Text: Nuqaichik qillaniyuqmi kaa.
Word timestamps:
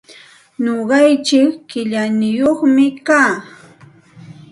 Nuqaichik 0.63 1.53
qillaniyuqmi 1.69 2.85
kaa. 3.07 3.31